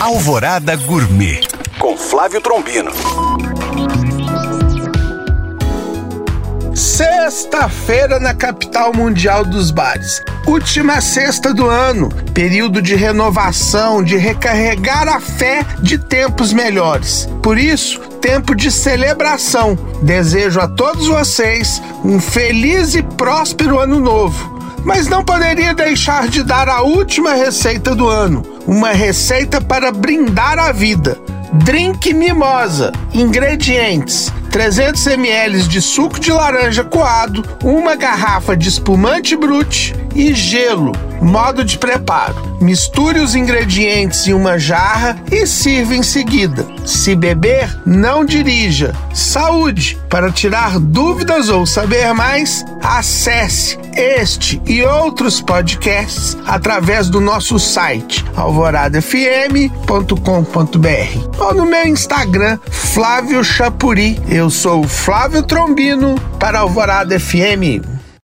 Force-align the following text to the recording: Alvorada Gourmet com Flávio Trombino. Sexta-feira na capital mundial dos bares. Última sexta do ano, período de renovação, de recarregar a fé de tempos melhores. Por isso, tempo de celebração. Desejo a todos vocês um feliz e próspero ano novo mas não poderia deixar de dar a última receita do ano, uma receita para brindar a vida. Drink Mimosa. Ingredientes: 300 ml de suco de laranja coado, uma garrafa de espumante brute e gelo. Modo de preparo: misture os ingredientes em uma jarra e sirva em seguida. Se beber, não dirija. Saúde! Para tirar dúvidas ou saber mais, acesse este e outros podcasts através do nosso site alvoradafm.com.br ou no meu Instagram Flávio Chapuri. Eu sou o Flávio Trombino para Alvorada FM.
Alvorada 0.00 0.76
Gourmet 0.76 1.42
com 1.78 1.94
Flávio 1.94 2.40
Trombino. 2.40 2.90
Sexta-feira 6.74 8.18
na 8.18 8.32
capital 8.32 8.94
mundial 8.94 9.44
dos 9.44 9.70
bares. 9.70 10.22
Última 10.46 11.02
sexta 11.02 11.52
do 11.52 11.68
ano, 11.68 12.08
período 12.32 12.80
de 12.80 12.94
renovação, 12.94 14.02
de 14.02 14.16
recarregar 14.16 15.06
a 15.06 15.20
fé 15.20 15.66
de 15.82 15.98
tempos 15.98 16.50
melhores. 16.54 17.28
Por 17.42 17.58
isso, 17.58 18.00
tempo 18.22 18.54
de 18.54 18.70
celebração. 18.70 19.74
Desejo 20.02 20.60
a 20.60 20.66
todos 20.68 21.08
vocês 21.08 21.82
um 22.02 22.18
feliz 22.18 22.94
e 22.94 23.02
próspero 23.02 23.78
ano 23.78 24.00
novo 24.00 24.59
mas 24.84 25.06
não 25.08 25.22
poderia 25.24 25.74
deixar 25.74 26.28
de 26.28 26.42
dar 26.42 26.68
a 26.68 26.82
última 26.82 27.34
receita 27.34 27.94
do 27.94 28.08
ano, 28.08 28.42
uma 28.66 28.92
receita 28.92 29.60
para 29.60 29.92
brindar 29.92 30.58
a 30.58 30.72
vida. 30.72 31.18
Drink 31.52 32.14
Mimosa. 32.14 32.92
Ingredientes: 33.12 34.32
300 34.50 35.06
ml 35.08 35.62
de 35.62 35.80
suco 35.82 36.18
de 36.18 36.32
laranja 36.32 36.84
coado, 36.84 37.44
uma 37.64 37.96
garrafa 37.96 38.56
de 38.56 38.68
espumante 38.68 39.36
brute 39.36 39.94
e 40.14 40.32
gelo. 40.32 40.92
Modo 41.20 41.62
de 41.64 41.76
preparo: 41.78 42.56
misture 42.62 43.20
os 43.20 43.34
ingredientes 43.34 44.26
em 44.26 44.32
uma 44.32 44.58
jarra 44.58 45.16
e 45.30 45.46
sirva 45.46 45.94
em 45.94 46.02
seguida. 46.02 46.66
Se 46.86 47.14
beber, 47.14 47.78
não 47.84 48.24
dirija. 48.24 48.94
Saúde! 49.12 49.98
Para 50.08 50.32
tirar 50.32 50.78
dúvidas 50.78 51.48
ou 51.50 51.66
saber 51.66 52.12
mais, 52.14 52.64
acesse 52.82 53.78
este 53.94 54.60
e 54.66 54.82
outros 54.82 55.40
podcasts 55.42 56.36
através 56.46 57.08
do 57.10 57.20
nosso 57.20 57.58
site 57.58 58.24
alvoradafm.com.br 58.36 59.68
ou 61.40 61.54
no 61.54 61.66
meu 61.66 61.86
Instagram 61.86 62.58
Flávio 62.70 63.44
Chapuri. 63.44 64.18
Eu 64.28 64.48
sou 64.48 64.84
o 64.84 64.88
Flávio 64.88 65.42
Trombino 65.42 66.14
para 66.38 66.60
Alvorada 66.60 67.18
FM. 67.20 67.89